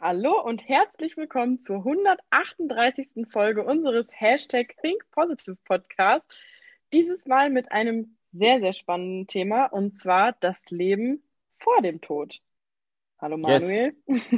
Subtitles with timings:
[0.00, 3.26] Hallo und herzlich willkommen zur 138.
[3.30, 6.24] Folge unseres Hashtag Think Positive Podcast.
[6.92, 11.22] Dieses Mal mit einem sehr, sehr spannenden Thema und zwar das Leben
[11.58, 12.40] vor dem Tod.
[13.18, 13.94] Hallo Manuel.
[14.06, 14.30] Yes.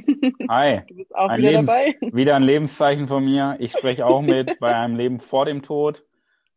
[0.49, 0.83] Hi.
[0.87, 1.97] Du bist auch ein wieder Lebens dabei.
[2.01, 3.57] Wieder ein Lebenszeichen von mir.
[3.59, 6.05] Ich spreche auch mit bei einem Leben vor dem Tod.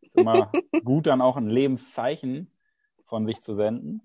[0.00, 0.52] Ist immer
[0.84, 2.52] gut, dann auch ein Lebenszeichen
[3.06, 4.02] von sich zu senden.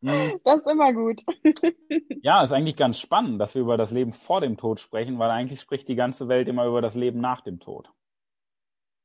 [0.00, 0.40] Hm.
[0.44, 1.22] Das ist immer gut.
[2.22, 5.30] Ja, ist eigentlich ganz spannend, dass wir über das Leben vor dem Tod sprechen, weil
[5.30, 7.90] eigentlich spricht die ganze Welt immer über das Leben nach dem Tod.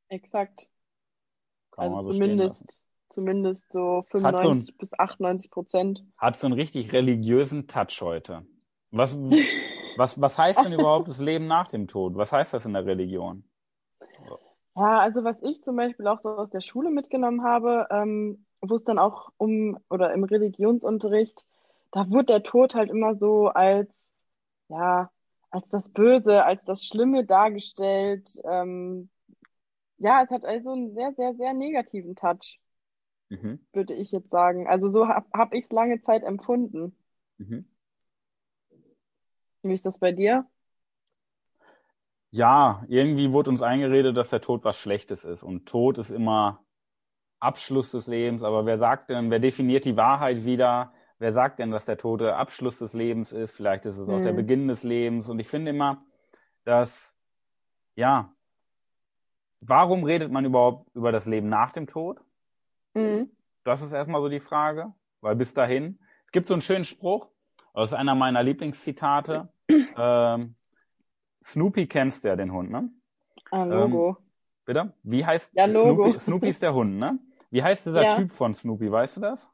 [0.09, 0.69] Exakt.
[1.71, 6.03] Kann Also so zumindest, zumindest so Es hat so ein- 95 bis 98 Prozent.
[6.17, 8.45] Hat so einen richtig religiösen Touch heute.
[8.91, 9.15] Was,
[9.97, 12.15] was, was heißt denn überhaupt das Leben nach dem Tod?
[12.15, 13.43] Was heißt das in der Religion?
[14.75, 18.75] Ja, also was ich zum Beispiel auch so aus der Schule mitgenommen habe, ähm, wo
[18.75, 21.45] es dann auch um, oder im Religionsunterricht,
[21.91, 24.09] da wurde der Tod halt immer so als,
[24.69, 25.11] ja,
[25.51, 28.31] als das Böse, als das Schlimme dargestellt.
[28.45, 29.09] Ähm,
[29.99, 32.59] ja, es hat also einen sehr, sehr, sehr negativen Touch,
[33.29, 33.59] Mhm.
[33.73, 34.67] würde ich jetzt sagen.
[34.67, 36.95] Also so habe hab ich es lange Zeit empfunden.
[37.39, 37.65] Mhm.
[39.63, 40.47] Wie ist das bei dir?
[42.31, 45.43] Ja, irgendwie wurde uns eingeredet, dass der Tod was Schlechtes ist.
[45.43, 46.62] Und Tod ist immer
[47.43, 48.43] Abschluss des Lebens.
[48.43, 50.93] Aber wer sagt denn, wer definiert die Wahrheit wieder?
[51.19, 53.51] Wer sagt denn, dass der Tod der Abschluss des Lebens ist?
[53.55, 54.35] Vielleicht ist es auch der Hm.
[54.35, 55.29] Beginn des Lebens.
[55.29, 56.03] Und ich finde immer,
[56.65, 57.15] dass,
[57.95, 58.33] ja,
[59.61, 62.19] warum redet man überhaupt über das Leben nach dem Tod?
[62.93, 63.29] Mhm.
[63.63, 67.29] Das ist erstmal so die Frage, weil bis dahin, es gibt so einen schönen Spruch,
[67.73, 69.49] das ist einer meiner Lieblingszitate.
[69.95, 70.55] Ähm,
[71.43, 72.89] Snoopy kennst du ja den Hund, ne?
[73.51, 74.17] Ah, Logo.
[74.65, 74.93] Bitte?
[75.03, 76.03] Wie heißt Ja, Logo.
[76.05, 76.19] Snoopy?
[76.19, 77.19] Snoopy ist der Hund, ne?
[77.53, 78.15] Wie heißt dieser Ja.
[78.15, 79.47] Typ von Snoopy, weißt du das?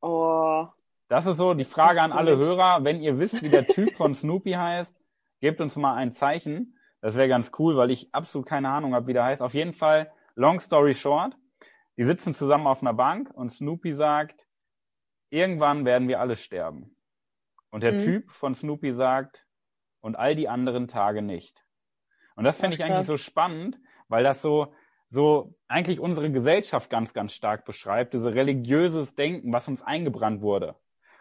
[0.00, 0.66] Oh,
[1.08, 2.38] Das ist so die Frage an alle.
[2.38, 2.82] Hörer.
[2.84, 4.98] Wenn ihr wisst, wie der Typ von Snoopy heißt,
[5.40, 6.78] gebt uns mal ein Zeichen.
[7.02, 9.42] Das wäre ganz cool, weil ich absolut keine Ahnung habe, wie der heißt.
[9.42, 11.36] Auf jeden Fall, long story short,
[11.98, 14.46] die sitzen zusammen auf einer Bank und Snoopy sagt,
[15.28, 16.96] irgendwann werden wir alle sterben.
[17.70, 17.98] Und der Mhm.
[17.98, 19.46] Typ von Snoopy sagt,
[20.00, 21.62] und all die anderen Tage nicht.
[22.36, 23.78] Und das finde Ach, ich eigentlich so spannend,
[24.08, 24.72] weil das so,
[25.14, 30.74] so eigentlich unsere Gesellschaft ganz, ganz stark beschreibt, diese religiöses Denken, was uns eingebrannt wurde.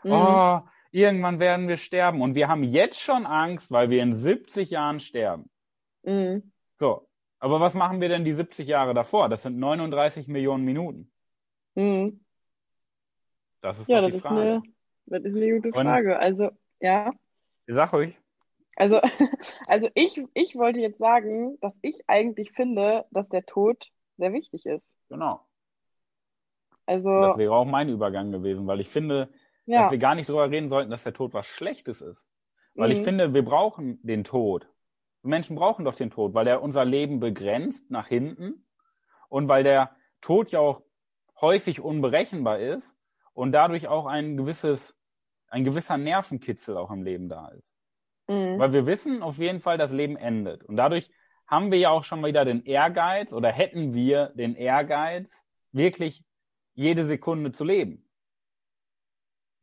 [0.03, 0.11] Mhm.
[0.11, 0.61] Oh,
[0.91, 2.21] irgendwann werden wir sterben.
[2.21, 5.49] Und wir haben jetzt schon Angst, weil wir in 70 Jahren sterben.
[6.03, 6.51] Mhm.
[6.75, 7.07] So.
[7.39, 9.29] Aber was machen wir denn die 70 Jahre davor?
[9.29, 11.11] Das sind 39 Millionen Minuten.
[11.75, 12.21] Mhm.
[13.61, 14.41] Das ist Ja, das die ist Frage.
[14.41, 14.63] eine,
[15.05, 16.17] das ist eine gute Und- Frage.
[16.19, 16.49] Also,
[16.79, 17.11] ja.
[17.67, 18.17] Sag ruhig.
[18.75, 18.99] Also,
[19.67, 24.65] also ich, ich wollte jetzt sagen, dass ich eigentlich finde, dass der Tod sehr wichtig
[24.65, 24.89] ist.
[25.09, 25.41] Genau.
[26.85, 29.29] Also, Das wäre auch mein Übergang gewesen, weil ich finde,
[29.65, 29.81] ja.
[29.81, 32.27] dass wir gar nicht drüber reden sollten, dass der Tod was Schlechtes ist.
[32.75, 33.03] Weil ich Mhm.
[33.03, 34.67] finde, wir brauchen den Tod.
[35.21, 38.65] Menschen brauchen doch den Tod, weil er unser Leben begrenzt nach hinten
[39.29, 40.81] und weil der Tod ja auch
[41.39, 42.97] häufig unberechenbar ist
[43.33, 44.95] und dadurch auch ein gewisses,
[45.47, 47.72] ein gewisser Nervenkitzel auch im Leben da ist.
[48.27, 48.57] Mhm.
[48.59, 50.63] Weil wir wissen auf jeden Fall, das Leben endet.
[50.63, 51.09] Und dadurch
[51.47, 56.23] haben wir ja auch schon wieder den Ehrgeiz oder hätten wir den Ehrgeiz, wirklich
[56.73, 58.07] jede Sekunde zu leben.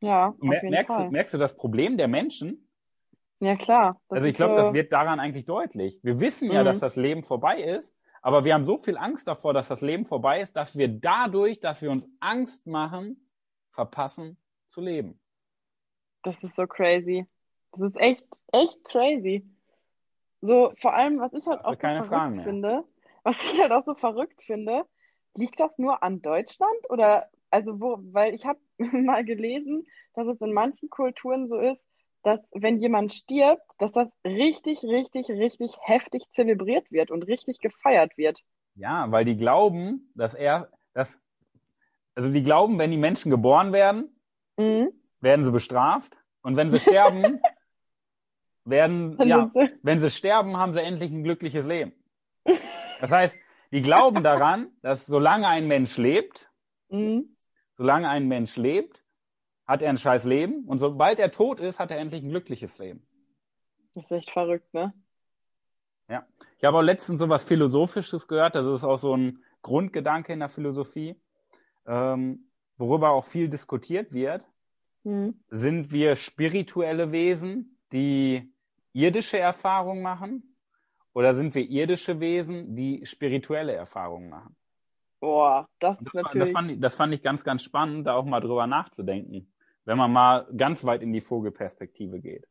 [0.01, 2.67] Ja, Mer merkst, du, merkst du das Problem der Menschen?
[3.39, 3.99] Ja, klar.
[4.09, 5.99] Das Also ich glaube, so, das wird daran eigentlich deutlich.
[6.03, 6.65] Wir wissen ja, Mhm.
[6.65, 10.05] dass das Leben vorbei ist, aber wir haben so viel Angst davor, dass das Leben
[10.05, 13.27] vorbei ist, dass wir dadurch, dass wir uns Angst machen,
[13.71, 15.19] verpassen zu leben.
[16.23, 17.25] das ist so crazy.
[17.73, 19.45] Das ist echt, echt crazy.
[20.41, 22.83] So, vor allem, was ich halt du auch so Fragen verrückt finde,
[23.23, 24.85] was ich halt auch so verrückt finde,
[25.35, 30.41] liegt das nur an Deutschland oder, also wo, weil ich habe mal gelesen, dass es
[30.41, 31.81] in manchen Kulturen so ist,
[32.23, 38.17] dass wenn jemand stirbt, dass das richtig, richtig, richtig heftig zelebriert wird und richtig gefeiert
[38.17, 38.39] wird.
[38.75, 41.19] Ja, weil die glauben, dass er, dass,
[42.15, 44.15] also die glauben, wenn die Menschen geboren werden,
[44.57, 44.91] Mhm.
[45.21, 47.39] werden sie bestraft und wenn sie sterben,
[48.65, 51.93] werden, Dann ja, sie, wenn sie sterben, haben sie endlich ein glückliches Leben.
[52.99, 53.39] Das heißt,
[53.71, 56.51] die glauben daran, dass solange ein Mensch lebt,
[56.89, 57.35] mhm.
[57.75, 59.03] solange ein Mensch lebt,
[59.65, 62.77] hat er ein scheiß Leben und sobald er tot ist, hat er endlich ein glückliches
[62.77, 63.07] Leben.
[63.95, 64.93] Das ist echt verrückt, ne?
[66.09, 66.25] Ja.
[66.57, 70.39] Ich habe auch letztens so was Philosophisches gehört, das ist auch so ein Grundgedanke in
[70.39, 71.15] der Philosophie,
[71.85, 74.45] ähm, worüber auch viel diskutiert wird.
[75.03, 75.39] Mhm.
[75.49, 78.51] Sind wir spirituelle Wesen, die
[78.93, 80.55] irdische Erfahrungen machen?
[81.13, 84.55] Oder sind wir irdische Wesen, die spirituelle Erfahrungen machen?
[85.19, 86.51] Boah, das Das, war- das, natürlich.
[86.53, 89.51] fand ich, das fand ich ganz, ganz spannend, da auch mal drüber nachzudenken.
[89.83, 92.47] wenn man mal ganz weit in die Vogelperspektive geht.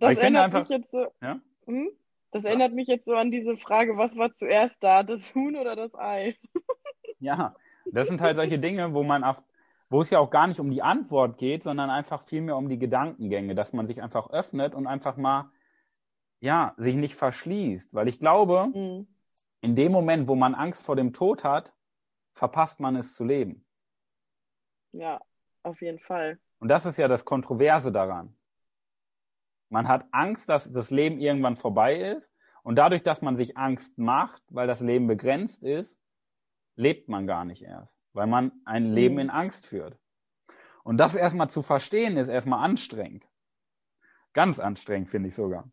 [0.00, 1.40] Das erinnert einfach, mich jetzt so, ja?
[1.66, 1.90] hm?
[2.32, 5.76] Das erinnert mich jetzt so an diese Frage, was war zuerst da, das Huhn oder
[5.76, 6.36] das Ei?
[7.20, 7.54] Ja,
[7.92, 9.40] das sind halt solche Dinge, wo man auch,
[9.88, 12.78] wo es ja auch gar nicht um die Antwort geht, sondern einfach vielmehr um die
[12.78, 15.50] Gedankengänge, dass man sich einfach öffnet und einfach mal,
[16.40, 17.94] ja, sich nicht verschließt.
[17.94, 19.06] Weil ich glaube, Mhm.
[19.60, 21.72] in dem Moment, wo man Angst vor dem Tod hat,
[22.32, 23.64] verpasst man es zu leben.
[24.92, 25.20] Ja,
[25.62, 26.38] auf jeden Fall.
[26.58, 28.36] Und das ist ja das Kontroverse daran.
[29.68, 32.32] Man hat Angst, dass das Leben irgendwann vorbei ist.
[32.62, 36.00] Und dadurch, dass man sich Angst macht, weil das Leben begrenzt ist,
[36.76, 39.20] lebt man gar nicht erst, weil man ein Leben Mhm.
[39.20, 39.98] in Angst führt.
[40.84, 43.26] Und das erstmal zu verstehen, ist erstmal anstrengend.
[44.32, 45.70] Ganz anstrengend, finde ich sogar.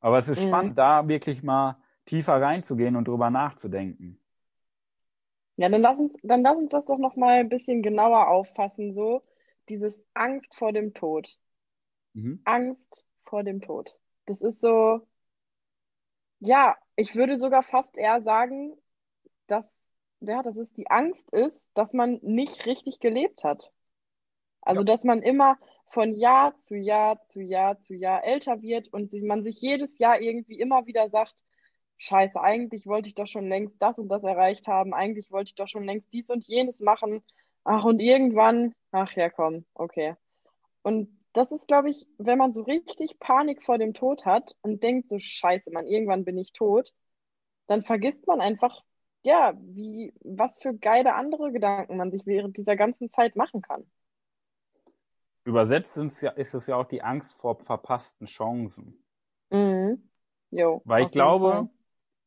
[0.00, 0.42] Aber es ist Mhm.
[0.42, 4.20] spannend, da wirklich mal tiefer reinzugehen und drüber nachzudenken.
[5.56, 8.94] Ja, dann lass uns, dann lass uns das doch noch mal ein bisschen genauer auffassen,
[8.94, 9.22] so
[9.68, 11.38] dieses Angst vor dem Tod.
[12.14, 12.38] Mhm.
[12.44, 13.98] Angst vor dem Tod.
[14.26, 15.06] Das ist so,
[16.40, 18.76] ja, ich würde sogar fast eher sagen,
[19.48, 19.70] dass,
[20.22, 23.72] ja, dass es die Angst ist, dass man nicht richtig gelebt hat.
[24.62, 24.84] Also, Ja.
[24.84, 25.58] dass man immer
[25.90, 30.20] von Jahr zu Jahr zu Jahr zu Jahr älter wird und man sich jedes Jahr
[30.20, 31.34] irgendwie immer wieder sagt,
[31.98, 35.54] Scheiße, eigentlich wollte ich doch schon längst das und das erreicht haben, eigentlich wollte ich
[35.54, 37.22] doch schon längst dies und jenes machen.
[37.64, 40.16] Ach, und irgendwann, ach ja, komm, okay.
[40.82, 44.82] Und das ist, glaube ich, wenn man so richtig Panik vor dem Tod hat und
[44.82, 46.92] denkt so, Scheiße, Mann, irgendwann bin ich tot,
[47.66, 48.82] dann vergisst man einfach,
[49.24, 53.84] ja, wie, was für geile andere Gedanken man sich während dieser ganzen Zeit machen kann.
[55.44, 59.04] Übersetzt ja, ist es ja auch die Angst vor verpassten Chancen.
[59.50, 60.08] Mhm.
[60.50, 61.68] Jo, Weil ich glaube, Fall.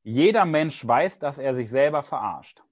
[0.04, 2.64] jeder Mensch weiß, dass er sich selber verarscht.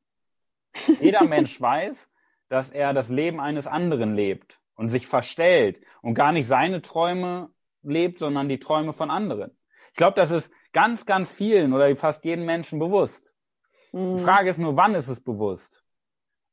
[0.99, 2.09] Jeder Mensch weiß,
[2.49, 7.49] dass er das Leben eines anderen lebt und sich verstellt und gar nicht seine Träume
[7.83, 9.55] lebt, sondern die Träume von anderen.
[9.89, 13.32] Ich glaube, das ist ganz, ganz vielen oder fast jedem Menschen bewusst.
[13.93, 14.19] Die Mhm.
[14.19, 15.83] Frage ist nur, wann ist es bewusst?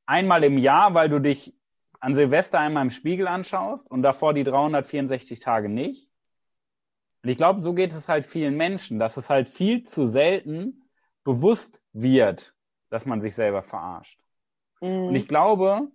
[0.07, 1.55] Einmal im Jahr, weil du dich
[2.01, 6.09] an Silvester einmal im Spiegel anschaust und davor die 364 Tage nicht.
[7.23, 10.83] Und ich glaube, so geht es halt vielen Menschen, dass es halt viel zu selten
[11.23, 12.55] bewusst wird,
[12.89, 14.21] dass man sich selber verarscht.
[15.07, 15.17] Und Mhm.
[15.17, 15.91] ich glaube,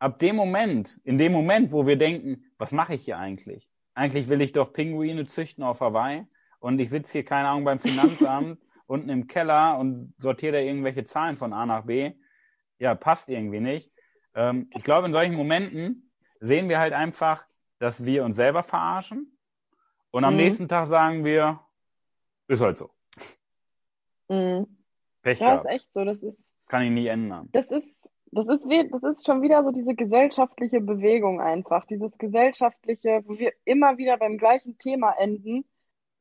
[0.00, 3.68] ab dem Moment, in dem Moment, wo wir denken, was mache ich hier eigentlich?
[3.94, 6.26] Eigentlich will ich doch Pinguine züchten auf Hawaii
[6.58, 8.58] und ich sitze hier, keine Ahnung, beim Finanzamt
[8.94, 12.12] unten im Keller und sortiere da irgendwelche Zahlen von A nach B.
[12.78, 13.92] Ja, passt irgendwie nicht.
[14.34, 16.10] Ähm, ich glaube, in solchen Momenten
[16.40, 17.44] sehen wir halt einfach,
[17.78, 19.36] dass wir uns selber verarschen
[20.10, 20.40] und am Mhm.
[20.40, 21.60] nächsten Tag sagen wir,
[22.48, 22.90] ist halt so.
[24.28, 24.66] Mhm.
[25.22, 25.66] Pech Ja, ist gehabt.
[25.74, 26.04] echt so.
[26.04, 26.38] Das ist,
[26.68, 27.48] Kann ich nie ändern.
[27.52, 27.88] das ist,
[28.32, 31.84] das ist, wie- das ist schon wieder so diese gesellschaftliche Bewegung einfach.
[31.86, 35.64] Dieses gesellschaftliche, wo wir immer wieder beim gleichen Thema enden.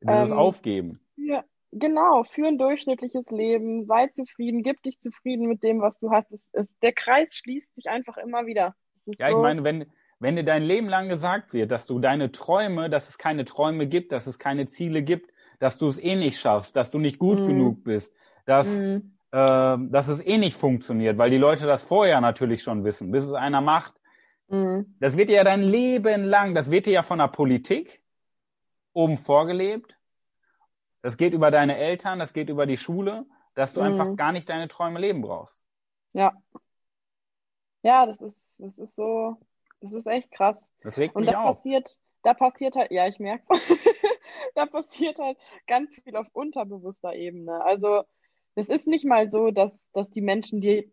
[0.01, 0.99] Dieses Ähm, Aufgeben.
[1.15, 1.43] Für,
[1.77, 3.85] genau, für ein durchschnittliches Leben.
[3.85, 6.31] Sei zufrieden, gib dich zufrieden mit dem, was du hast.
[6.31, 8.75] Es, es, der Kreis schließt sich einfach immer wieder.
[9.17, 9.85] Ja, ich so, meine, wenn,
[10.19, 13.87] wenn dir dein Leben lang gesagt wird, dass du deine Träume, dass es keine Träume
[13.87, 17.19] gibt, dass es keine Ziele gibt, dass du es eh nicht schaffst, dass du nicht
[17.19, 17.45] gut Mhm.
[17.45, 18.15] genug bist,
[18.45, 19.17] dass, Mhm.
[19.31, 23.25] ähm, dass es eh nicht funktioniert, weil die Leute das vorher natürlich schon wissen, bis
[23.25, 23.93] es einer macht.
[24.47, 24.95] Mhm.
[24.99, 28.01] Das wird dir ja dein Leben lang, das wird dir ja von der Politik
[28.93, 29.97] oben vorgelebt.
[31.03, 33.83] Das geht über deine Eltern, das geht über die Schule, dass du Mhm.
[33.83, 35.61] einfach gar nicht deine Träume leben brauchst.
[36.13, 36.33] Ja.
[37.83, 39.37] Ja, das ist, das ist so,
[39.81, 40.57] das ist echt krass.
[40.81, 41.57] Das regt Und mich da auf.
[41.57, 41.89] passiert,
[42.23, 43.45] da passiert halt, ja, ich merke,
[44.55, 47.63] da passiert halt ganz viel auf unterbewusster Ebene.
[47.63, 48.03] Also
[48.55, 50.85] es ist nicht mal so, dass, dass die Menschen dir,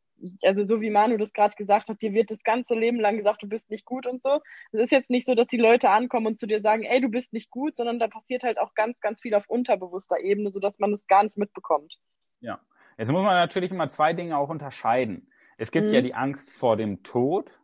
[0.42, 3.42] also so wie Manu das gerade gesagt hat, dir wird das ganze Leben lang gesagt,
[3.42, 4.40] du bist nicht gut und so.
[4.72, 7.08] Es ist jetzt nicht so, dass die Leute ankommen und zu dir sagen, ey, du
[7.08, 10.78] bist nicht gut, sondern da passiert halt auch ganz, ganz viel auf unterbewusster Ebene, sodass
[10.78, 11.98] man es gar nicht mitbekommt.
[12.40, 12.60] Ja.
[12.98, 15.30] Jetzt muss man natürlich immer zwei Dinge auch unterscheiden.
[15.56, 15.94] Es gibt Mhm.
[15.94, 17.60] ja die Angst vor dem Tod,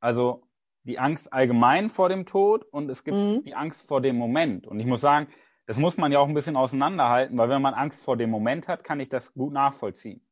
[0.00, 0.42] also
[0.84, 3.42] die Angst allgemein vor dem Tod und es gibt Mhm.
[3.44, 4.66] die Angst vor dem Moment.
[4.66, 5.28] Und ich muss sagen,
[5.66, 8.68] das muss man ja auch ein bisschen auseinanderhalten, weil wenn man Angst vor dem Moment
[8.68, 10.22] hat, kann ich das gut nachvollziehen.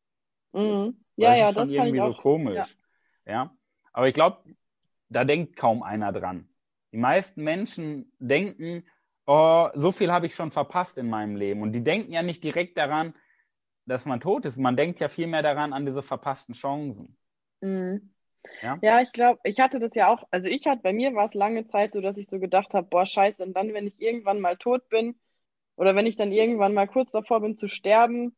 [0.57, 0.97] Mhm.
[1.17, 2.77] Ja, das ja, ist schon das irgendwie so komisch.
[3.27, 3.57] Ja.
[3.93, 4.43] Aber ich glaube,
[5.09, 6.49] da denkt kaum einer dran.
[6.93, 8.85] Die meisten Menschen denken,
[9.27, 11.63] oh, so viel habe ich schon verpasst in meinem Leben.
[11.63, 13.15] Und die denken ja nicht direkt daran,
[13.85, 14.57] dass man tot ist.
[14.57, 17.17] Man denkt ja vielmehr daran an diese verpassten Chancen.
[17.61, 18.13] Mhm.
[18.63, 18.79] Ja?
[18.83, 21.35] Ja, ich glaube, ich hatte das ja auch, also ich hatte, bei mir war es
[21.35, 24.41] lange Zeit so, dass ich so gedacht habe, boah, scheiße, und dann, wenn ich irgendwann
[24.41, 25.19] mal tot bin
[25.77, 28.37] oder wenn ich dann irgendwann mal kurz davor bin zu sterben,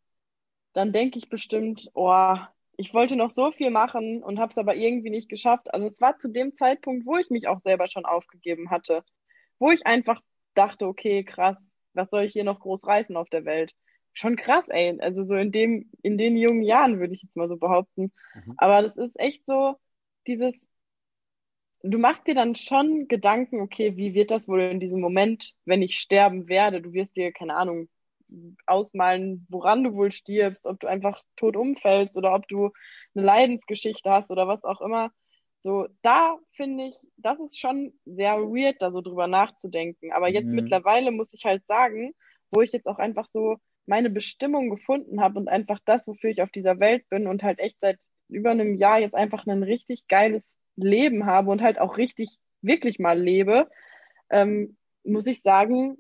[0.73, 2.37] dann denke ich bestimmt, oh,
[2.77, 5.73] ich wollte noch so viel machen und habe es aber irgendwie nicht geschafft.
[5.75, 9.05] Also es war zu dem Zeitpunkt, wo ich mich auch selber schon aufgegeben hatte,
[9.59, 10.21] wo ich einfach
[10.55, 11.57] dachte, okay, krass,
[11.95, 13.75] was soll ich hier noch groß reißen auf der Welt?
[14.13, 14.99] Schon krass, ey.
[15.01, 18.13] Also so in dem, in den jungen Jahren würde ich jetzt mal so behaupten.
[18.35, 18.55] Mhm.
[18.57, 19.77] Aber das ist echt so
[20.27, 20.55] dieses,
[21.83, 25.83] du machst dir dann schon Gedanken, okay, wie wird das wohl in diesem Moment, wenn
[25.83, 26.81] ich sterben werde?
[26.81, 27.89] Du wirst dir, keine Ahnung,
[28.67, 32.71] ausmalen, woran du wohl stirbst, ob du einfach tot umfällst oder ob du
[33.15, 35.11] eine Leidensgeschichte hast oder was auch immer.
[35.61, 40.13] So, da finde ich, das ist schon sehr weird, da so drüber nachzudenken.
[40.13, 40.55] Aber jetzt mhm.
[40.55, 42.15] mittlerweile muss ich halt sagen,
[42.51, 43.57] wo ich jetzt auch einfach so
[43.87, 47.59] meine Bestimmung gefunden habe und einfach das, wofür ich auf dieser Welt bin und halt
[47.59, 50.43] echt seit über einem Jahr jetzt einfach ein richtig geiles
[50.77, 53.69] Leben habe und halt auch richtig, wirklich mal lebe,
[54.31, 55.97] ähm, muss ich sagen,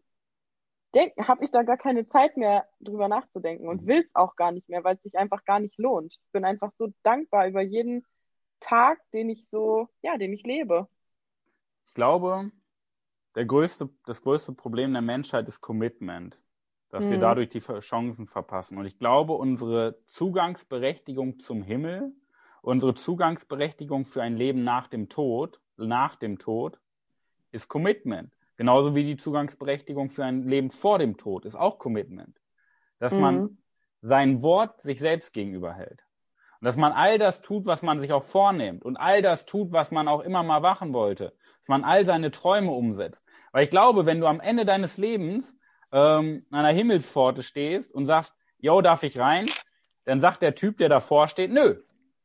[0.96, 4.68] habe ich da gar keine Zeit mehr drüber nachzudenken und will es auch gar nicht
[4.68, 6.14] mehr, weil es sich einfach gar nicht lohnt.
[6.14, 8.04] Ich bin einfach so dankbar über jeden
[8.60, 10.88] Tag, den ich so, ja, den ich lebe.
[11.84, 12.50] Ich glaube,
[13.34, 16.40] der größte, das größte Problem der Menschheit ist Commitment,
[16.90, 17.10] dass mhm.
[17.12, 18.78] wir dadurch die Chancen verpassen.
[18.78, 22.12] Und ich glaube, unsere Zugangsberechtigung zum Himmel,
[22.62, 26.80] unsere Zugangsberechtigung für ein Leben nach dem Tod, nach dem Tod,
[27.52, 28.32] ist Commitment.
[28.58, 32.36] Genauso wie die Zugangsberechtigung für ein Leben vor dem Tod ist auch Commitment.
[32.98, 33.20] Dass mhm.
[33.20, 33.58] man
[34.02, 36.04] sein Wort sich selbst gegenüber hält.
[36.60, 39.70] Und dass man all das tut, was man sich auch vornimmt und all das tut,
[39.70, 41.32] was man auch immer mal wachen wollte.
[41.60, 43.24] Dass man all seine Träume umsetzt.
[43.52, 45.56] Weil ich glaube, wenn du am Ende deines Lebens
[45.92, 49.46] ähm, an einer Himmelspforte stehst und sagst, yo, darf ich rein?
[50.04, 51.76] Dann sagt der Typ, der davor steht, nö.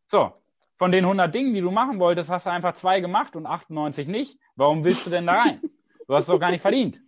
[0.08, 0.34] So,
[0.74, 4.08] von den 100 Dingen, die du machen wolltest, hast du einfach zwei gemacht und 98
[4.08, 4.40] nicht.
[4.56, 5.62] Warum willst du denn da rein?
[6.08, 7.02] Du hast es doch gar nicht verdient.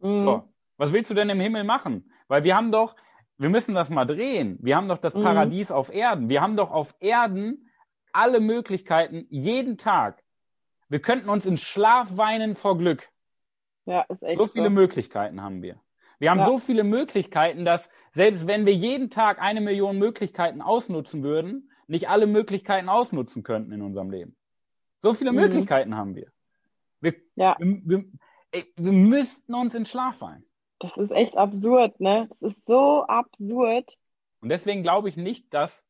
[0.00, 0.20] Mhm.
[0.20, 2.10] So, was willst du denn im Himmel machen?
[2.28, 2.96] Weil wir haben doch,
[3.38, 4.58] wir müssen das mal drehen.
[4.60, 5.22] Wir haben doch das mhm.
[5.22, 6.28] Paradies auf Erden.
[6.28, 7.68] Wir haben doch auf Erden
[8.12, 10.22] alle Möglichkeiten jeden Tag.
[10.88, 13.08] Wir könnten uns in Schlaf weinen vor Glück.
[13.86, 14.70] Ja, ist echt so viele so.
[14.70, 15.80] Möglichkeiten haben wir.
[16.18, 16.46] Wir haben ja.
[16.46, 22.08] so viele Möglichkeiten, dass selbst wenn wir jeden Tag eine Million Möglichkeiten ausnutzen würden, nicht
[22.08, 24.36] alle Möglichkeiten ausnutzen könnten in unserem Leben.
[24.98, 25.38] So viele mhm.
[25.38, 26.30] Möglichkeiten haben wir.
[27.02, 27.56] Wir, ja.
[27.58, 28.04] wir, wir,
[28.52, 30.44] ey, wir müssten uns in Schlaf fallen.
[30.78, 32.28] Das ist echt absurd, ne?
[32.40, 33.98] Das ist so absurd.
[34.40, 35.84] Und deswegen glaube ich nicht, dass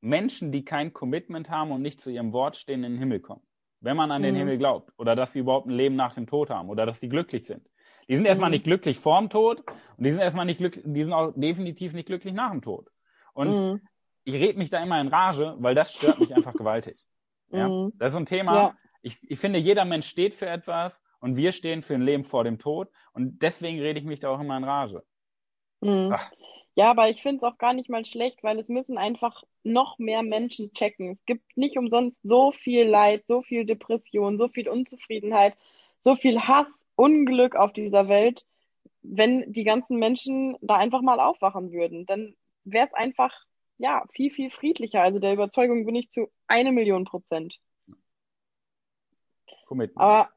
[0.00, 3.42] Menschen, die kein Commitment haben und nicht zu ihrem Wort stehen, in den Himmel kommen.
[3.80, 4.38] Wenn man an den mhm.
[4.38, 4.92] Himmel glaubt.
[4.96, 6.68] Oder dass sie überhaupt ein Leben nach dem Tod haben.
[6.68, 7.68] Oder dass sie glücklich sind.
[8.08, 8.54] Die sind erstmal mhm.
[8.54, 9.64] nicht glücklich vorm Tod
[9.96, 12.90] und die sind erstmal nicht glücklich, die sind auch definitiv nicht glücklich nach dem Tod.
[13.32, 13.80] Und mhm.
[14.24, 17.02] ich rede mich da immer in Rage, weil das stört mich einfach gewaltig.
[17.50, 17.68] Ja?
[17.68, 17.92] Mhm.
[17.96, 21.52] Das ist ein Thema, ja ich, ich finde, jeder Mensch steht für etwas und wir
[21.52, 22.90] stehen für ein Leben vor dem Tod.
[23.12, 25.04] Und deswegen rede ich mich da auch immer in Rage.
[25.80, 26.14] Mhm.
[26.74, 29.98] Ja, aber ich finde es auch gar nicht mal schlecht, weil es müssen einfach noch
[29.98, 31.12] mehr Menschen checken.
[31.12, 35.54] Es gibt nicht umsonst so viel Leid, so viel Depression, so viel Unzufriedenheit,
[36.00, 38.44] so viel Hass, Unglück auf dieser Welt.
[39.02, 42.34] Wenn die ganzen Menschen da einfach mal aufwachen würden, dann
[42.64, 43.32] wäre es einfach,
[43.76, 45.02] ja, viel, viel friedlicher.
[45.02, 47.60] Also der Überzeugung bin ich zu eine Million Prozent.
[49.66, 50.00] Commitment.
[50.00, 50.30] Aber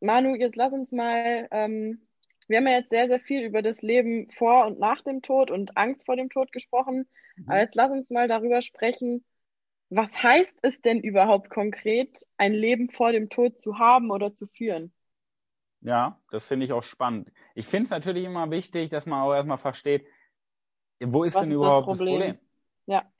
[0.00, 2.02] Manu, jetzt lass uns mal, ähm,
[2.48, 5.50] wir haben ja jetzt sehr, sehr viel über das Leben vor und nach dem Tod
[5.50, 7.08] und Angst vor dem Tod gesprochen.
[7.36, 7.48] Mhm.
[7.48, 9.24] Aber jetzt lass uns mal darüber sprechen,
[9.90, 14.46] was heißt es denn überhaupt konkret, ein Leben vor dem Tod zu haben oder zu
[14.46, 14.92] führen?
[15.82, 17.30] Ja, das finde ich auch spannend.
[17.54, 20.06] Ich finde es natürlich immer wichtig, dass man auch erstmal versteht,
[21.00, 22.18] wo ist was denn ist überhaupt das Problem?
[22.20, 22.48] das Problem?
[22.86, 23.12] Ja.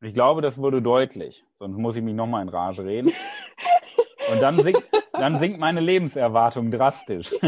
[0.00, 1.44] Ich glaube, das wurde deutlich.
[1.58, 3.10] Sonst muss ich mich nochmal in Rage reden.
[4.32, 4.82] Und dann sinkt,
[5.12, 7.32] dann sinkt meine Lebenserwartung drastisch.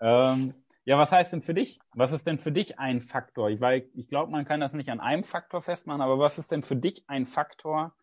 [0.00, 1.80] ähm, ja, was heißt denn für dich?
[1.94, 3.48] Was ist denn für dich ein Faktor?
[3.48, 3.60] Ich,
[3.94, 6.76] ich glaube, man kann das nicht an einem Faktor festmachen, aber was ist denn für
[6.76, 7.94] dich ein Faktor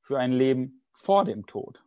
[0.00, 1.84] für ein Leben vor dem Tod?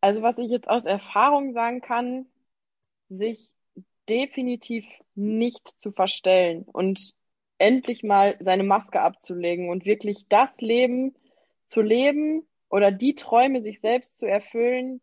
[0.00, 2.26] Also, was ich jetzt aus Erfahrung sagen kann,
[3.08, 3.52] sich
[4.08, 7.14] definitiv nicht zu verstellen und
[7.58, 11.16] endlich mal seine Maske abzulegen und wirklich das Leben
[11.68, 15.00] zu leben oder die Träume sich selbst zu erfüllen,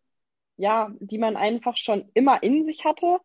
[0.58, 3.20] ja, die man einfach schon immer in sich hatte,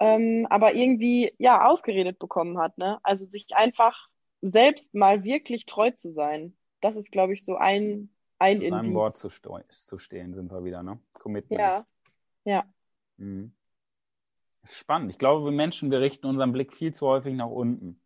[0.00, 2.98] ähm, aber irgendwie ja ausgeredet bekommen hat, ne?
[3.02, 4.08] Also sich einfach
[4.40, 6.56] selbst mal wirklich treu zu sein.
[6.80, 10.64] Das ist, glaube ich, so ein ein In einem Wort zu, zu, stehen sind wir
[10.64, 10.98] wieder, ne?
[11.14, 11.60] Commitment.
[11.60, 11.86] Ja,
[12.44, 12.64] ja.
[13.16, 13.52] Mhm.
[14.60, 15.10] Das ist spannend.
[15.10, 18.00] Ich glaube, wir Menschen, wir richten unseren Blick viel zu häufig nach unten.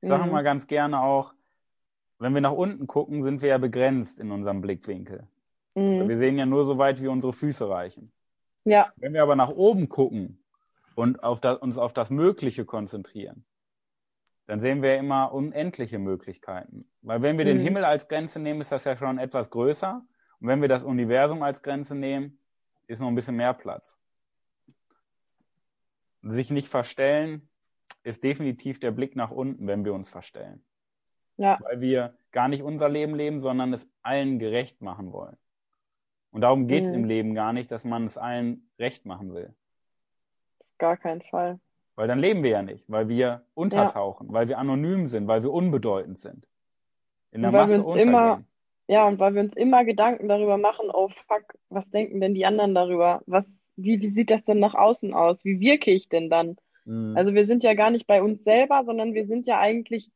[0.00, 0.32] Ich sage mhm.
[0.32, 1.32] mal ganz gerne auch,
[2.22, 5.26] wenn wir nach unten gucken, sind wir ja begrenzt in unserem Blickwinkel.
[5.74, 6.08] Mhm.
[6.08, 8.12] Wir sehen ja nur so weit, wie unsere Füße reichen.
[8.64, 8.92] Ja.
[8.96, 10.42] Wenn wir aber nach oben gucken
[10.94, 13.44] und auf das, uns auf das Mögliche konzentrieren,
[14.46, 16.84] dann sehen wir immer unendliche Möglichkeiten.
[17.00, 17.62] Weil wenn wir den Mhm.
[17.62, 20.04] Himmel als Grenze nehmen, ist das ja schon etwas größer.
[20.40, 22.38] Und wenn wir das Universum als Grenze nehmen,
[22.86, 23.98] ist noch ein bisschen mehr Platz.
[26.22, 27.48] Sich nicht verstellen
[28.04, 30.62] ist definitiv der Blick nach unten, wenn wir uns verstellen.
[31.36, 35.36] Ja, Weil wir gar nicht unser Leben leben, sondern es allen gerecht machen wollen.
[36.30, 36.96] Und darum geht es Mhm.
[36.96, 39.54] im Leben gar nicht, dass man es allen recht machen will.
[40.60, 41.60] auf gar keinen Fall.
[41.94, 45.52] Weil dann leben wir ja nicht, weil wir untertauchen, weil wir anonym sind, weil wir
[45.52, 46.46] unbedeutend sind.
[47.32, 48.44] In der Und weil wir Masse uns immer-.
[48.88, 52.46] Ja, und weil wir uns immer Gedanken darüber machen, oh fuck, was denken denn die
[52.46, 53.22] anderen darüber?
[53.26, 53.46] Was,
[53.76, 55.44] wie, wie sieht das denn nach außen aus?
[55.44, 56.56] Wie wirke ich denn dann?
[56.84, 57.16] Mhm.
[57.16, 60.10] Also wir sind ja gar nicht bei uns selber, sondern wir sind ja eigentlich,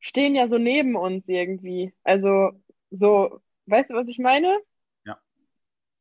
[0.00, 1.94] stehen ja so neben uns irgendwie.
[2.04, 2.50] Also
[2.90, 4.60] so, weißt du, was ich meine?
[5.04, 5.20] Ja.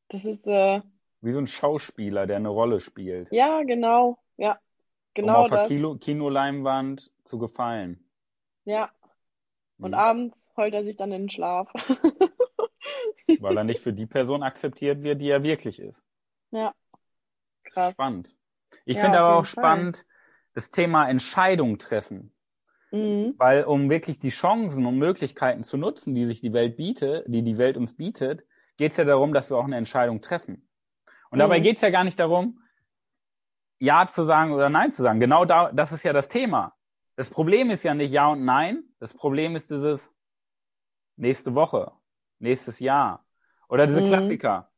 [0.10, 0.82] Das ist, äh,
[1.22, 3.30] Wie so ein Schauspieler, der eine Rolle spielt.
[3.30, 4.60] ja, genau, ja,
[5.22, 5.74] um genau auf der das.
[5.76, 8.04] Kino Kinoleinwand zu gefallen.
[8.66, 8.90] Ja,
[9.82, 9.96] und Mhm.
[9.96, 11.70] abends heult er sich dann in den Schlaf.
[13.38, 16.06] Weil er nicht für die Person akzeptiert wird, die er wirklich ist.
[16.52, 16.74] Ja,
[17.64, 17.96] Das ist krass.
[17.96, 18.36] spannend.
[18.86, 20.06] Ich Ja, finde auf aber auch spannend
[20.54, 22.34] das Thema Entscheidung treffen.
[22.92, 23.36] Mhm.
[23.38, 27.44] Weil um wirklich die Chancen und Möglichkeiten zu nutzen, die sich die Welt bietet, die
[27.44, 28.44] die Welt uns bietet,
[28.78, 30.68] geht es ja darum, dass wir auch eine Entscheidung treffen.
[31.30, 31.64] Und dabei Mhm.
[31.64, 32.62] geht es ja gar nicht darum,
[33.80, 35.20] Ja zu sagen oder Nein zu sagen.
[35.20, 36.74] Genau da, das ist ja das Thema.
[37.16, 38.84] Das Problem ist ja nicht Ja und Nein.
[39.00, 40.14] Das Problem ist dieses
[41.16, 41.92] nächste Woche,
[42.40, 43.26] nächstes Jahr.
[43.70, 44.06] Oder diese Mhm.
[44.06, 44.72] Klassiker.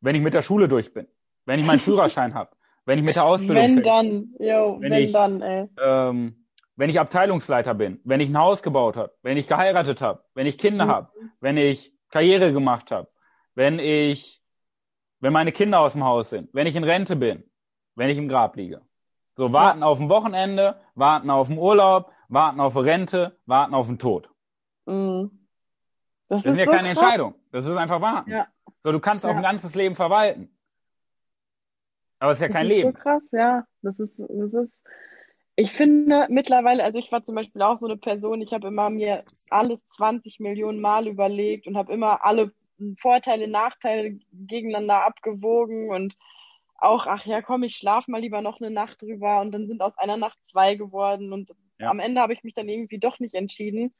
[0.00, 1.06] Wenn ich mit der Schule durch bin,
[1.46, 1.80] wenn ich meinen
[2.18, 2.50] Führerschein habe,
[2.86, 5.68] wenn ich mit der Ausbildung Wenn fertig dann, jo, Wenn wenn ich- dann, ey.
[5.82, 6.39] ähm,
[6.80, 10.46] wenn ich Abteilungsleiter bin, wenn ich ein Haus gebaut habe, wenn ich geheiratet habe, wenn
[10.46, 10.90] ich Kinder Mhm.
[10.90, 11.08] habe,
[11.40, 13.06] wenn ich Karriere gemacht habe,
[13.54, 14.42] wenn ich,
[15.20, 17.44] wenn meine Kinder aus dem Haus sind, wenn ich in Rente bin,
[17.96, 18.80] wenn ich im Grab liege.
[19.36, 23.86] So warten auf ein Wochenende, warten auf den Urlaub, warten auf eine Rente, warten auf
[23.86, 24.30] den Tod.
[24.86, 25.30] Mhm.
[26.28, 27.02] Das Das ist sind ja so keine krass.
[27.02, 27.34] Entscheidung.
[27.52, 28.30] Das ist einfach warten.
[28.30, 28.46] Ja.
[28.78, 29.36] So, du kannst auch Ja.
[29.36, 30.56] ein ganzes Leben verwalten.
[32.20, 32.92] Aber es ist ja Das kein ist Leben.
[32.92, 33.64] so krass, ja.
[33.82, 34.72] Das ist, das ist,
[35.56, 38.90] ich finde mittlerweile, also ich war zum Beispiel auch so eine Person, ich habe immer
[38.90, 42.52] mir alles 20 Millionen Mal überlegt und habe immer alle
[43.00, 46.16] Vorteile, Nachteile gegeneinander abgewogen und
[46.78, 49.82] auch, ach ja, komm, ich schlafe mal lieber noch eine Nacht drüber und dann sind
[49.82, 51.90] aus einer Nacht zwei geworden und Ja.
[51.90, 53.94] am Ende habe ich mich dann irgendwie doch nicht entschieden.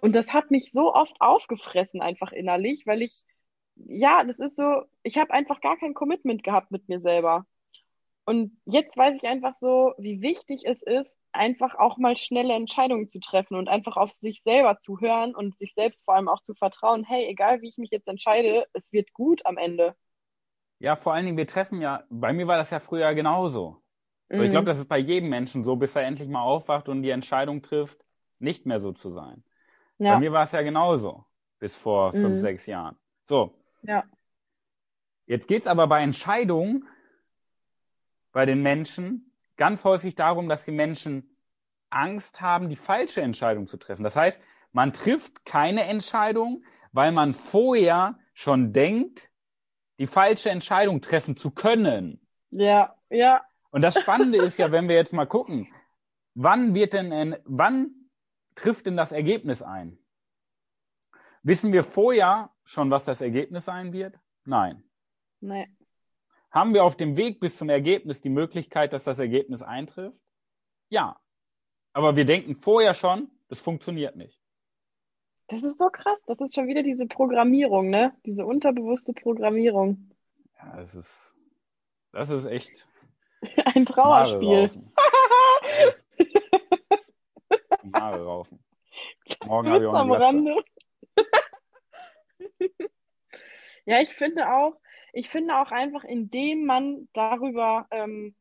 [0.00, 3.24] Und das hat mich so oft aufgefressen, einfach innerlich, weil ich,
[3.76, 7.46] ja, das ist so, ich habe einfach gar kein Commitment gehabt mit mir selber.
[8.26, 13.08] Und jetzt weiß ich einfach so, wie wichtig es ist, einfach auch mal schnelle Entscheidungen
[13.08, 16.42] zu treffen und einfach auf sich selber zu hören und sich selbst vor allem auch
[16.42, 19.94] zu vertrauen, hey, egal wie ich mich jetzt entscheide, es wird gut am Ende.
[20.78, 23.82] Ja, vor allen Dingen, wir treffen ja, bei mir war das ja früher genauso.
[24.34, 24.50] Aber ich Mhm.
[24.50, 27.62] glaube, das ist bei jedem Menschen so, bis er endlich mal aufwacht und die Entscheidung
[27.62, 28.04] trifft,
[28.38, 29.44] nicht mehr so zu sein.
[30.06, 31.26] Bei Ja, mir war es ja genauso,
[31.60, 32.14] bis vor Mhm.
[32.14, 32.98] fünf, sechs Jahren.
[33.24, 34.04] So, ja,
[35.26, 36.88] jetzt geht's aber bei Entscheidungen
[38.34, 41.34] bei den Menschen ganz häufig darum, dass die Menschen
[41.88, 44.02] Angst haben, die falsche Entscheidung zu treffen.
[44.02, 44.42] Das heißt,
[44.72, 49.30] man trifft keine Entscheidung, weil man vorher schon denkt,
[49.98, 52.20] die falsche Entscheidung treffen zu können.
[52.50, 55.72] ja, ja, Und das Spannende ist ja, wenn wir jetzt mal gucken,
[56.34, 58.10] wann wird denn, ein, wann
[58.56, 59.98] trifft denn das Ergebnis ein?
[61.44, 64.18] Wissen wir vorher schon, was das Ergebnis sein wird?
[64.44, 64.82] Nein.
[65.40, 65.68] nee,
[66.54, 70.16] Haben wir auf dem Weg bis zum Ergebnis die Möglichkeit, dass das Ergebnis eintrifft?
[70.88, 71.20] Ja.
[71.92, 74.40] Aber wir denken vorher schon, das funktioniert nicht.
[75.48, 76.18] das ist so krass.
[76.28, 78.16] Das ist schon wieder diese Programmierung, ne?
[78.24, 80.12] Diese unterbewusste Programmierung.
[80.56, 81.34] Ja, das ist,
[82.12, 82.86] das ist echt
[83.74, 84.70] Ein Trauerspiel.
[87.92, 88.64] Haare raufen.
[89.44, 90.20] Morgen habe ich auch eine.
[90.20, 90.64] Rande.
[93.86, 94.80] Ja, ich finde auch,
[95.14, 98.34] ich finde auch einfach, indem man darüber, ähm,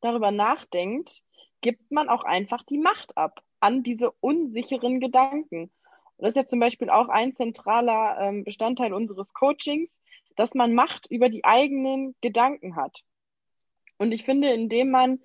[0.00, 1.22] darüber nachdenkt,
[1.60, 5.64] gibt man auch einfach die Macht ab an diese unsicheren Gedanken.
[5.64, 5.70] Und
[6.18, 9.90] das ist ja zum Beispiel auch ein zentraler ähm, Bestandteil unseres Coachings,
[10.36, 13.02] dass man Macht über die eigenen Gedanken hat.
[13.98, 15.20] Und ich finde, indem man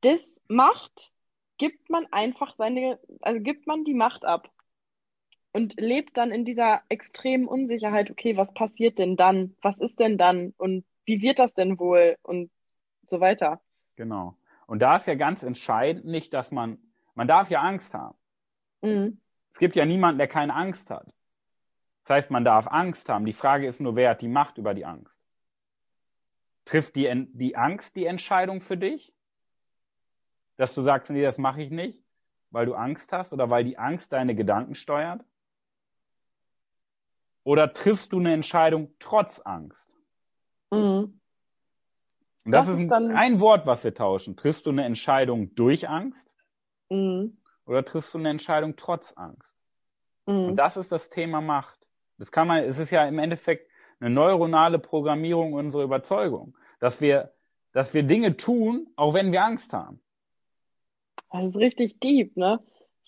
[0.00, 1.12] das macht,
[1.58, 4.50] gibt man einfach seine, also gibt man die Macht ab
[5.54, 9.56] und lebt dann in dieser extremen Unsicherheit, okay, was passiert denn dann?
[9.62, 10.52] Was ist denn dann?
[10.58, 12.16] Und wie wird das denn wohl?
[12.22, 12.50] Und
[13.08, 13.60] so weiter.
[13.96, 14.36] Genau.
[14.66, 16.78] Und da ist ja ganz entscheidend nicht, dass man,
[17.14, 18.16] man darf ja Angst haben.
[18.82, 19.20] Mhm.
[19.52, 21.14] Es gibt ja niemanden, der keine Angst hat.
[22.02, 23.24] Das heißt, man darf Angst haben.
[23.24, 25.14] Die Frage ist nur, wer hat die Macht über die Angst?
[26.64, 29.14] Trifft die, die Angst die Entscheidung für dich?
[30.56, 32.04] Dass du sagst, nee, das mache ich nicht?
[32.54, 35.24] weil du Angst hast oder weil die Angst deine Gedanken steuert?
[37.44, 39.88] Oder triffst du eine Entscheidung trotz Angst?
[40.70, 41.20] Mhm.
[42.44, 44.36] Und das, Das ist ein, ein Wort, was wir tauschen.
[44.36, 46.34] Triffst du eine Entscheidung durch Angst
[46.90, 47.38] Mhm.
[47.66, 49.56] oder triffst du eine Entscheidung trotz Angst?
[50.26, 50.48] Mhm.
[50.48, 51.78] Und das ist das Thema Macht.
[52.18, 57.32] Das kann man, es ist ja im Endeffekt eine neuronale Programmierung unserer Überzeugung, dass wir,
[57.72, 60.00] dass wir Dinge tun, auch wenn wir Angst haben.
[61.30, 62.60] Das ist richtig deep, ne?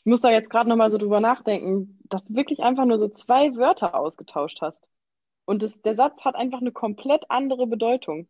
[0.07, 3.09] Ich muss da jetzt gerade nochmal so drüber nachdenken, dass du wirklich einfach nur so
[3.09, 4.79] zwei Wörter ausgetauscht hast.
[5.47, 8.29] Und das, der Satz hat einfach eine komplett andere Bedeutung.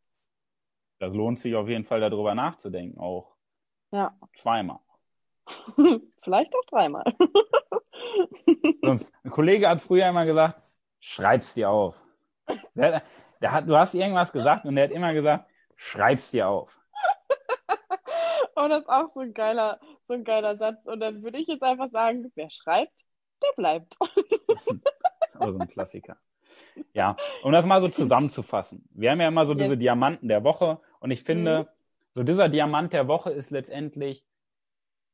[1.00, 3.36] Das lohnt sich auf jeden Fall darüber nachzudenken, auch
[3.92, 4.16] Ja.
[4.34, 4.78] zweimal.
[6.22, 7.04] Vielleicht auch dreimal.
[8.82, 10.58] Ein Kollege hat früher immer gesagt,
[11.00, 11.94] schreib's dir auf.
[12.74, 13.02] Der,
[13.42, 16.80] der hat, du hast irgendwas gesagt und der hat immer gesagt, schreib's dir auf.
[18.54, 20.84] Und das ist auch so ein geiler, so ein geiler Satz.
[20.86, 23.04] Und dann würde ich jetzt einfach sagen, wer schreibt,
[23.42, 23.94] der bleibt.
[24.48, 26.16] Das ist auch so ein Klassiker.
[26.94, 28.88] Ja, um das mal so zusammenzufassen.
[28.92, 31.68] Wir haben ja immer so diese Diamanten der Woche und ich finde, Mhm.
[32.14, 34.24] so dieser Diamant der Woche ist letztendlich,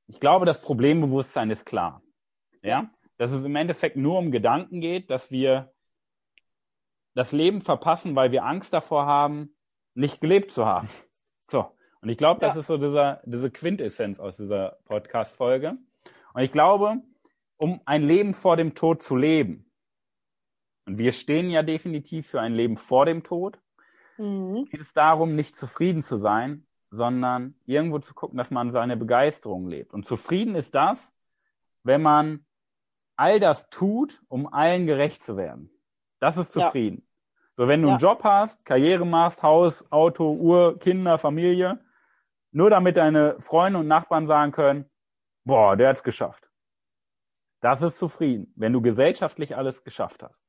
[0.07, 2.03] ich glaube, das Problembewusstsein ist klar.
[2.63, 5.73] Ja, dass es im Endeffekt nur um Gedanken geht, dass wir
[7.15, 9.57] das Leben verpassen, weil wir Angst davor haben,
[9.95, 10.89] nicht gelebt zu haben.
[11.49, 11.77] So.
[12.03, 12.61] Und ich glaube, das Ja.
[12.61, 15.77] ist so dieser, diese Quintessenz aus dieser Podcast-Folge.
[16.35, 16.97] Und ich glaube,
[17.57, 19.71] um ein Leben vor dem Tod zu leben,
[20.85, 23.59] und wir stehen ja definitiv für ein Leben vor dem Tod,
[24.19, 24.67] Mhm.
[24.67, 29.69] geht es darum, nicht zufrieden zu sein, sondern irgendwo zu gucken, dass man seine Begeisterung
[29.69, 29.95] lebt.
[29.95, 31.13] Und zufrieden ist das,
[31.85, 32.45] wenn man
[33.17, 35.71] all das tut, um allen gerecht zu werden.
[36.19, 36.63] Das ist Ja.
[36.67, 37.07] zufrieden.
[37.57, 38.09] So, wenn du einen Ja.
[38.11, 41.79] Job hast, Karriere machst, Haus, Auto, Uhr, Kinder, Familie,
[42.53, 44.91] nur damit deine Freunde und Nachbarn sagen können,
[45.45, 46.49] boah, der hat's geschafft.
[47.61, 50.45] Das ist zufrieden, wenn du gesellschaftlich alles geschafft hast.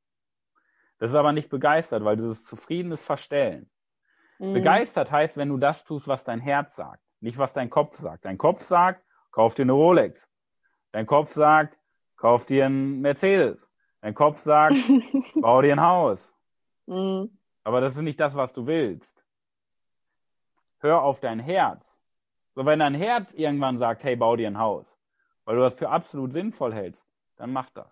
[0.99, 3.69] Das ist aber nicht begeistert, weil dieses Zufrieden ist Verstellen.
[4.39, 4.53] Mhm.
[4.53, 8.25] Begeistert heißt, wenn du das tust, was dein Herz sagt, nicht was dein Kopf sagt.
[8.25, 10.29] Dein Kopf sagt, kauf dir eine Rolex.
[10.91, 11.77] Dein Kopf sagt,
[12.15, 13.71] kauf dir einen Mercedes.
[14.01, 14.75] Dein Kopf sagt,
[15.35, 16.35] bau dir ein Haus.
[16.85, 17.37] Mhm.
[17.63, 19.22] Aber das ist nicht das, was du willst.
[20.83, 22.03] Hör auf dein Herz.
[22.55, 24.99] So, wenn dein Herz irgendwann sagt, hey, bau dir ein Haus,
[25.45, 27.89] weil du das für absolut sinnvoll hältst, dann mach das.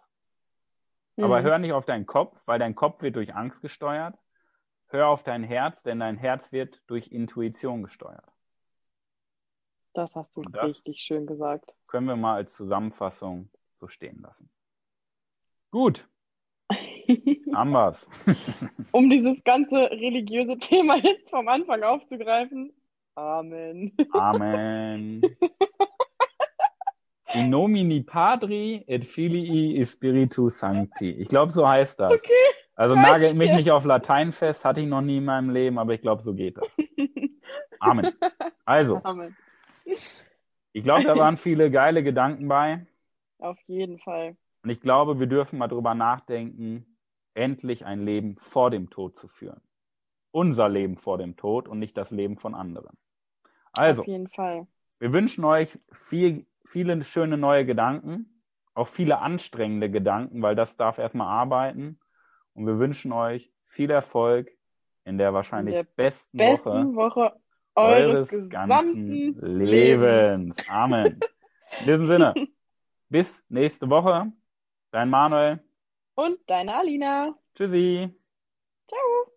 [1.17, 1.45] Aber Mhm.
[1.45, 4.17] hör nicht auf deinen Kopf, weil dein Kopf wird durch Angst gesteuert.
[4.87, 8.25] Hör auf dein Herz, denn dein Herz wird durch Intuition gesteuert.
[9.93, 11.73] Das hast du das- richtig schön gesagt.
[11.87, 13.49] Können wir mal als Zusammenfassung
[13.79, 14.49] so stehen lassen.
[15.71, 16.07] Gut,
[17.55, 18.05] haben wir's.
[18.91, 22.73] um dieses ganze religiöse Thema jetzt vom Anfang aufzugreifen.
[23.15, 23.95] Amen.
[24.13, 25.21] Amen.
[27.33, 31.11] In nomini Padri et Filii Spiritus Sancti.
[31.11, 32.11] Ich glaube, so heißt das.
[32.11, 32.33] Okay.
[32.75, 35.93] Also nagelt mich nicht auf Latein fest, hatte ich noch nie in meinem Leben, aber
[35.93, 36.75] ich glaube, so geht das.
[37.79, 38.11] Amen.
[38.65, 39.35] Also, Amen.
[39.85, 42.85] ich glaube, da waren viele geile Gedanken bei.
[43.39, 44.35] Auf jeden Fall.
[44.63, 46.97] Und ich glaube, wir dürfen mal drüber nachdenken,
[47.33, 49.61] endlich ein Leben vor dem Tod zu führen.
[50.31, 52.97] Unser Leben vor dem Tod und nicht das Leben von anderen.
[53.73, 54.67] Also, Auf jeden Fall.
[54.99, 60.97] wir wünschen euch viel, viele schöne neue Gedanken, auch viele anstrengende Gedanken, weil das darf
[60.97, 61.99] erstmal arbeiten.
[62.53, 64.51] Und wir wünschen euch viel Erfolg
[65.05, 67.33] in der wahrscheinlich der besten, Woche Besten Woche
[67.75, 70.69] eures eures ganzen gesamten Lebens.
[70.69, 71.19] Amen.
[71.79, 72.33] In diesem Sinne,
[73.09, 74.31] bis nächste Woche.
[74.91, 75.63] Dein Manuel.
[76.15, 77.33] Und deine Alina.
[77.55, 78.09] Tschüssi.
[78.87, 79.31] Ciao.